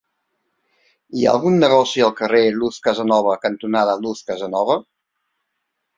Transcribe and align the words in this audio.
Hi 1.17 1.27
ha 1.27 1.33
algun 1.37 1.57
negoci 1.65 2.03
al 2.07 2.15
carrer 2.21 2.41
Luz 2.63 2.79
Casanova 2.89 3.39
cantonada 3.47 3.97
Luz 4.07 4.25
Casanova? 4.31 4.83